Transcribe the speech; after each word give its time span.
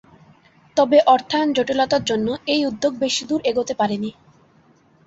তবে 0.77 0.97
অর্থায়ন 1.07 1.49
জটিলতার 1.53 2.03
কারণে 2.03 2.33
এই 2.53 2.61
উদ্যোগ 2.65 2.93
বেশি 3.03 3.23
দূর 3.29 3.39
এগোতে 3.45 3.73
পারেনি। 3.79 4.11